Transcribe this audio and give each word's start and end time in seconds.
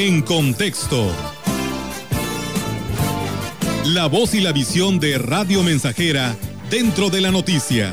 En 0.00 0.22
contexto. 0.22 1.10
La 3.86 4.06
voz 4.06 4.32
y 4.32 4.40
la 4.40 4.52
visión 4.52 5.00
de 5.00 5.18
Radio 5.18 5.64
Mensajera 5.64 6.36
dentro 6.70 7.10
de 7.10 7.20
la 7.20 7.32
noticia. 7.32 7.92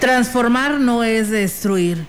Transformar 0.00 0.80
no 0.80 1.02
es 1.02 1.30
destruir. 1.30 2.04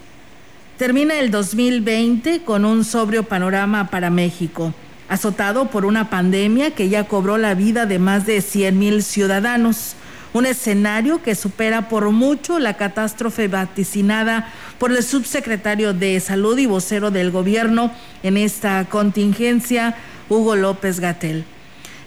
Termina 0.78 1.18
el 1.18 1.32
2020 1.32 2.44
con 2.44 2.66
un 2.66 2.84
sobrio 2.84 3.24
panorama 3.24 3.90
para 3.90 4.10
México, 4.10 4.74
azotado 5.08 5.70
por 5.70 5.86
una 5.86 6.10
pandemia 6.10 6.72
que 6.72 6.90
ya 6.90 7.06
cobró 7.06 7.38
la 7.38 7.54
vida 7.54 7.86
de 7.86 8.00
más 8.00 8.26
de 8.26 8.42
100 8.42 8.78
mil 8.78 9.02
ciudadanos 9.02 9.96
un 10.34 10.46
escenario 10.46 11.22
que 11.22 11.36
supera 11.36 11.90
por 11.90 12.10
mucho 12.12 12.60
la 12.60 12.76
catástrofe 12.76 13.48
vaticinada 13.48 14.52
por 14.78 14.92
el 14.92 15.04
subsecretario 15.04 15.94
de 15.94 16.20
Salud 16.20 16.58
y 16.58 16.66
vocero 16.66 17.12
del 17.12 17.32
gobierno 17.32 17.92
en 18.24 18.38
esta 18.38 18.86
contingencia, 18.86 19.96
Hugo 20.30 20.56
López 20.56 21.00
Gatel. 21.00 21.46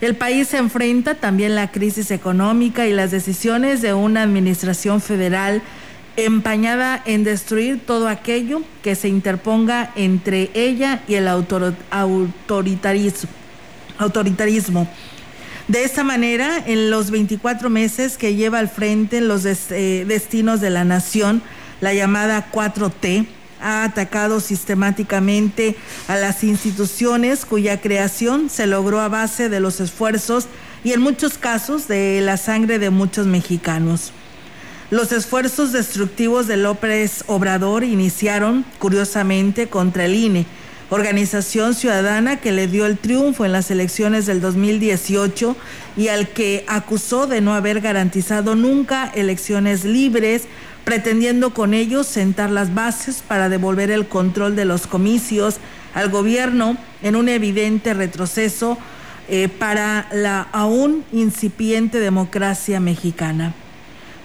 El 0.01 0.17
país 0.17 0.49
se 0.49 0.57
enfrenta 0.57 1.15
también 1.15 1.55
la 1.55 1.71
crisis 1.71 2.11
económica 2.11 2.87
y 2.87 2.93
las 2.93 3.11
decisiones 3.11 3.83
de 3.83 3.93
una 3.93 4.23
administración 4.23 5.03
federal 5.03 5.61
empañada 6.17 7.03
en 7.05 7.25
destruir 7.25 7.85
todo 7.85 8.09
aquello 8.09 8.63
que 8.83 8.95
se 8.95 9.09
interponga 9.09 9.91
entre 9.97 10.51
ella 10.55 11.03
y 11.07 11.15
el 11.15 11.29
autoritarismo. 11.29 13.31
autoritarismo. 13.99 14.89
De 15.71 15.85
esta 15.85 16.03
manera, 16.03 16.61
en 16.67 16.91
los 16.91 17.13
24 17.13 17.71
meses 17.71 18.19
que 18.19 18.35
lleva 18.35 18.59
al 18.59 18.69
frente 18.69 19.21
los 19.21 19.45
eh, 19.47 20.05
destinos 20.05 20.61
de 20.61 20.69
la 20.69 20.85
nación, 20.85 21.43
la 21.81 21.95
llamada 21.95 22.51
4T, 22.51 23.25
ha 23.61 23.85
atacado 23.85 24.41
sistemáticamente 24.41 25.77
a 26.09 26.17
las 26.17 26.43
instituciones 26.43 27.45
cuya 27.45 27.81
creación 27.81 28.51
se 28.51 28.67
logró 28.67 28.99
a 28.99 29.07
base 29.07 29.49
de 29.49 29.61
los 29.61 29.79
esfuerzos 29.79 30.49
y 30.83 30.91
en 30.93 31.03
muchos 31.03 31.39
casos 31.39 31.87
de 31.87 32.21
la 32.21 32.37
sangre 32.37 32.81
de 32.81 32.91
muchos 32.91 33.29
mexicanos. 33.29 34.11
Los 34.91 35.13
esfuerzos 35.13 35.71
destructivos 35.71 36.49
de 36.49 36.57
López 36.57 37.23
Obrador 37.29 37.85
iniciaron, 37.85 38.65
curiosamente, 38.81 39.69
contra 39.69 40.07
el 40.07 40.17
INE, 40.17 40.47
organización 40.91 41.75
ciudadana 41.75 42.41
que 42.41 42.53
le 42.53 42.67
dio 42.67 42.85
el 42.85 42.99
triunfo 42.99 43.45
en 43.45 43.53
las 43.53 43.71
elecciones 43.71 44.27
del 44.27 44.41
2018 44.41 45.57
y 45.97 46.09
al 46.09 46.29
que 46.29 46.65
acusó 46.67 47.29
de 47.29 47.41
no 47.41 47.55
haber 47.55 47.81
garantizado 47.81 48.57
nunca 48.57 49.11
elecciones 49.15 49.85
libres, 49.85 50.45
pretendiendo 50.85 51.55
con 51.55 51.75
ellos 51.75 52.09
sentar 52.09 52.51
las 52.51 52.75
bases 52.75 53.23
para 53.27 53.49
devolver 53.49 53.93
el 53.93 54.09
control 54.09 54.57
de 54.57 54.65
los 54.65 54.89
comicios 54.89 55.59
al 55.95 56.11
gobierno 56.11 56.77
en 57.03 57.15
un 57.15 57.29
evidente 57.29 57.95
retroceso 57.95 58.77
eh, 59.29 59.49
para 59.49 60.09
la 60.13 60.49
aún 60.51 61.05
incipiente 61.13 62.01
democracia 62.01 62.81
mexicana. 62.81 63.55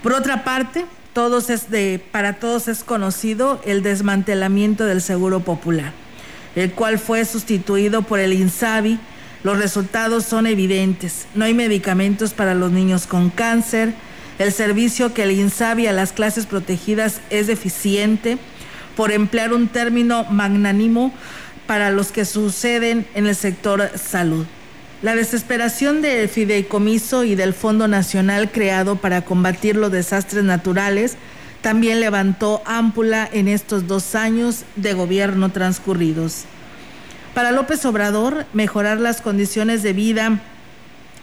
Por 0.01 0.13
otra 0.13 0.43
parte, 0.43 0.85
todos 1.13 1.51
es 1.51 1.69
de, 1.69 2.03
para 2.11 2.33
todos 2.33 2.67
es 2.67 2.83
conocido 2.83 3.61
el 3.65 3.83
desmantelamiento 3.83 4.85
del 4.85 5.01
Seguro 5.01 5.41
Popular 5.41 6.04
el 6.55 6.71
cual 6.71 6.99
fue 6.99 7.25
sustituido 7.25 8.01
por 8.01 8.19
el 8.19 8.33
INSABI, 8.33 8.99
los 9.43 9.57
resultados 9.57 10.25
son 10.25 10.47
evidentes. 10.47 11.27
No 11.35 11.45
hay 11.45 11.53
medicamentos 11.53 12.33
para 12.33 12.55
los 12.55 12.71
niños 12.71 13.05
con 13.05 13.29
cáncer, 13.29 13.93
el 14.39 14.51
servicio 14.51 15.13
que 15.13 15.23
el 15.23 15.31
INSABI 15.31 15.87
a 15.87 15.93
las 15.93 16.11
clases 16.11 16.45
protegidas 16.45 17.21
es 17.29 17.47
deficiente, 17.47 18.37
por 18.95 19.11
emplear 19.11 19.53
un 19.53 19.67
término 19.67 20.23
magnánimo 20.25 21.13
para 21.67 21.91
los 21.91 22.11
que 22.11 22.25
suceden 22.25 23.05
en 23.13 23.27
el 23.27 23.35
sector 23.35 23.91
salud. 23.95 24.45
La 25.01 25.15
desesperación 25.15 26.01
del 26.01 26.29
fideicomiso 26.29 27.23
y 27.23 27.35
del 27.35 27.53
Fondo 27.53 27.87
Nacional 27.87 28.51
creado 28.51 28.95
para 28.95 29.23
combatir 29.23 29.75
los 29.75 29.91
desastres 29.91 30.43
naturales 30.43 31.17
también 31.61 31.99
levantó 31.99 32.61
ámpula 32.65 33.27
en 33.31 33.47
estos 33.47 33.87
dos 33.87 34.15
años 34.15 34.63
de 34.75 34.93
gobierno 34.93 35.51
transcurridos. 35.51 36.45
Para 37.35 37.51
López 37.51 37.83
Obrador, 37.83 38.45
mejorar 38.53 39.01
las 39.01 39.19
condiciones 39.19 39.83
de 39.83 39.91
vida 39.91 40.39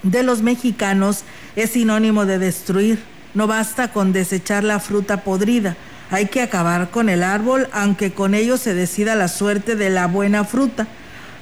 de 0.03 0.23
los 0.23 0.43
mexicanos 0.43 1.25
es 1.57 1.71
sinónimo 1.71 2.27
de 2.27 2.39
destruir. 2.39 3.03
No 3.33 3.47
basta 3.47 3.95
con 3.95 4.13
desechar 4.13 4.63
la 4.63 4.79
fruta 4.79 5.25
podrida, 5.25 5.75
hay 6.11 6.27
que 6.27 6.43
acabar 6.43 6.91
con 6.91 7.09
el 7.09 7.23
árbol, 7.23 7.67
aunque 7.73 8.13
con 8.13 8.35
ello 8.35 8.59
se 8.59 8.75
decida 8.75 9.15
la 9.15 9.29
suerte 9.29 9.75
de 9.75 9.89
la 9.89 10.07
buena 10.07 10.45
fruta, 10.45 10.87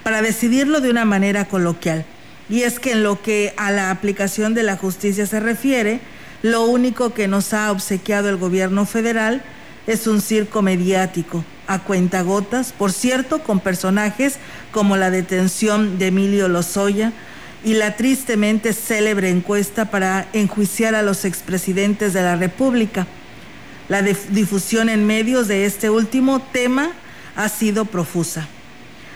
para 0.05 0.23
decidirlo 0.23 0.81
de 0.81 0.91
una 0.91 1.05
manera 1.05 1.47
coloquial. 1.47 2.05
Y 2.49 2.63
es 2.63 2.79
que 2.79 2.93
en 2.93 3.03
lo 3.03 3.21
que 3.21 3.53
a 3.57 3.73
la 3.73 3.91
aplicación 3.91 4.55
de 4.55 4.63
la 4.63 4.77
justicia 4.77 5.27
se 5.27 5.41
refiere, 5.41 5.99
lo 6.43 6.63
único 6.63 7.13
que 7.13 7.27
nos 7.27 7.55
ha 7.55 7.73
obsequiado 7.73 8.29
el 8.29 8.37
gobierno 8.37 8.87
federal 8.87 9.43
es 9.87 10.07
un 10.07 10.21
circo 10.21 10.63
mediático, 10.63 11.45
a 11.67 11.79
cuentagotas, 11.81 12.73
por 12.73 12.93
cierto, 12.93 13.43
con 13.43 13.61
personajes 13.61 14.39
como 14.73 14.97
la 14.97 15.11
detención 15.11 15.99
de 15.99 16.09
Emilio 16.09 16.49
Lozoya 16.49 17.13
y 17.65 17.75
la 17.75 17.97
tristemente 17.97 18.73
célebre 18.73 19.31
encuesta 19.31 19.91
para 19.91 20.27
enjuiciar 20.33 20.95
a 20.95 21.03
los 21.03 21.25
expresidentes 21.25 22.13
de 22.13 22.23
la 22.23 22.37
República. 22.37 23.07
La 23.89 24.03
difusión 24.03 24.89
en 24.89 25.07
medios 25.07 25.49
de 25.49 25.67
este 25.67 25.91
último 25.91 26.41
tema 26.41 26.91
ha 27.37 27.49
sido 27.49 27.85
profusa. 27.85 28.49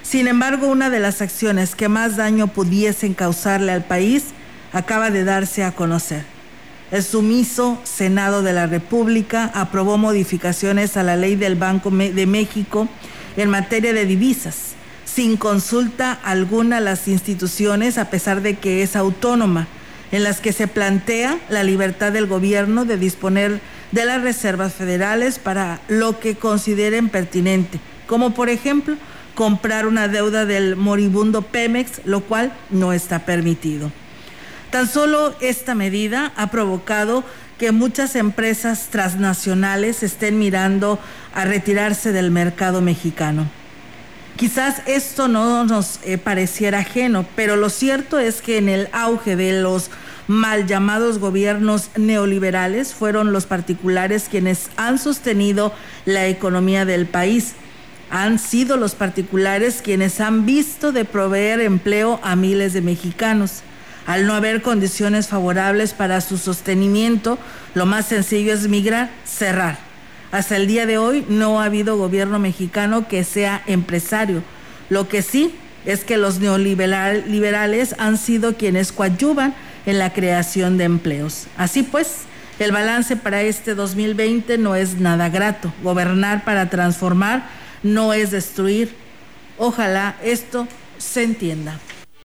Sin 0.03 0.28
embargo, 0.28 0.66
una 0.66 0.91
de 0.91 1.00
las 1.00 1.22
acciones 1.22 1.74
que 1.74 1.88
más 1.88 2.16
daño 2.16 2.48
pudiesen 2.48 3.14
causarle 3.14 3.72
al 3.72 3.84
país 3.84 4.26
acaba 4.72 5.10
de 5.10 5.24
darse 5.24 5.64
a 5.64 5.72
conocer 5.72 6.34
el 6.94 7.03
sumiso 7.03 7.81
Senado 7.82 8.43
de 8.43 8.53
la 8.53 8.69
República 8.69 9.50
aprobó 9.53 9.99
modificaciones 9.99 10.97
a 10.97 11.03
la 11.03 11.16
ley 11.16 11.34
del 11.34 11.56
Banco 11.56 11.91
de 11.91 12.27
México 12.27 12.87
en 13.37 13.50
materia 13.50 13.93
de 13.93 14.06
divisas, 14.06 14.75
sin 15.04 15.37
consulta 15.37 16.12
alguna 16.12 16.77
a 16.77 16.81
las 16.81 17.09
instituciones, 17.09 17.99
a 17.99 18.10
pesar 18.10 18.43
de 18.43 18.59
que 18.59 18.84
es 18.84 18.94
autónoma, 18.94 19.66
en 20.12 20.22
las 20.22 20.41
que 20.41 20.53
se 20.53 20.69
plantea 20.69 21.41
la 21.49 21.65
libertad 21.65 22.12
del 22.12 22.28
gobierno 22.28 22.84
de 22.84 22.97
disponer 22.97 23.60
de 23.91 24.04
las 24.04 24.22
reservas 24.22 24.72
federales 24.72 25.41
para 25.41 25.81
lo 25.88 26.21
que 26.21 26.37
consideren 26.37 27.09
pertinente, 27.09 27.81
como 28.06 28.34
por 28.34 28.50
ejemplo 28.50 28.94
comprar 29.34 29.88
una 29.88 30.06
deuda 30.06 30.47
del 30.47 30.77
moribundo 30.77 31.43
Pemex, 31.43 32.03
lo 32.04 32.21
cual 32.21 32.53
no 32.71 32.93
está 32.93 33.27
permitido. 33.27 33.91
Tan 34.74 34.88
solo 34.88 35.36
esta 35.40 35.76
medida 35.76 36.32
ha 36.34 36.50
provocado 36.50 37.22
que 37.60 37.70
muchas 37.70 38.16
empresas 38.16 38.88
transnacionales 38.90 40.02
estén 40.02 40.36
mirando 40.36 40.98
a 41.32 41.44
retirarse 41.44 42.10
del 42.10 42.32
mercado 42.32 42.80
mexicano. 42.80 43.48
Quizás 44.34 44.82
esto 44.86 45.28
no 45.28 45.62
nos 45.62 46.00
eh, 46.02 46.18
pareciera 46.18 46.80
ajeno, 46.80 47.24
pero 47.36 47.54
lo 47.54 47.70
cierto 47.70 48.18
es 48.18 48.42
que 48.42 48.58
en 48.58 48.68
el 48.68 48.88
auge 48.90 49.36
de 49.36 49.62
los 49.62 49.90
mal 50.26 50.66
llamados 50.66 51.20
gobiernos 51.20 51.91
neoliberales 51.96 52.94
fueron 52.94 53.32
los 53.32 53.46
particulares 53.46 54.26
quienes 54.28 54.70
han 54.76 54.98
sostenido 54.98 55.72
la 56.04 56.26
economía 56.26 56.84
del 56.84 57.06
país. 57.06 57.52
Han 58.10 58.41
sido 58.41 58.76
los 58.76 58.96
particulares 58.96 59.82
quienes 59.84 60.20
han 60.20 60.44
visto 60.46 60.91
de 60.91 61.04
proveer 61.04 61.60
empleo 61.60 62.18
a 62.24 62.34
miles 62.34 62.72
de 62.72 62.80
mexicanos. 62.80 63.62
Al 64.06 64.26
no 64.26 64.34
haber 64.34 64.60
condiciones 64.60 65.28
favorables 65.28 65.95
para 65.95 66.21
su 66.21 66.36
sostenimiento, 66.36 67.39
lo 67.74 67.86
más 67.86 68.06
sencillo 68.06 68.53
es 68.53 68.68
migrar, 68.68 69.10
cerrar. 69.24 69.78
Hasta 70.30 70.56
el 70.56 70.66
día 70.66 70.84
de 70.84 70.98
hoy 70.98 71.24
no 71.28 71.60
ha 71.60 71.65
habido 71.66 71.97
gobierno 71.97 72.39
mexicano 72.39 73.09
que 73.09 73.24
sea 73.24 73.62
empresario. 73.66 74.42
Lo 74.91 75.09
que 75.09 75.22
sí 75.22 75.54
es 75.86 76.04
que 76.04 76.16
los 76.16 76.39
neoliberales 76.41 77.95
han 77.98 78.18
sido 78.18 78.56
quienes 78.56 78.92
coadyuvan 78.92 79.54
en 79.86 79.98
la 79.98 80.12
creación 80.12 80.77
de 80.77 80.84
empleos. 80.84 81.47
Así 81.56 81.83
pues, 81.83 82.22
el 82.59 82.72
balance 82.72 83.16
para 83.16 83.42
este 83.42 83.74
2020 83.74 84.59
no 84.59 84.74
es 84.74 84.97
nada 84.97 85.28
grato. 85.28 85.72
Gobernar 85.83 86.45
para 86.45 86.68
transformar 86.68 87.45
no 87.83 88.12
es 88.12 88.30
destruir. 88.30 88.95
Ojalá 89.56 90.16
esto 90.22 90.66
se 90.98 91.22
entienda. 91.22 91.78